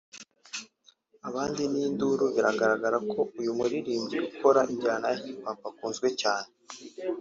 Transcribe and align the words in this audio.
abandi 1.27 1.61
n’induru 1.71 2.25
biragaragara 2.35 2.97
ko 3.11 3.19
uyu 3.39 3.51
muririmbyi 3.57 4.17
ukora 4.29 4.61
injyana 4.71 5.05
ya 5.11 5.19
Hip 5.21 5.37
Hop 5.45 5.59
akunzwe 5.69 6.07
cyane 6.21 6.49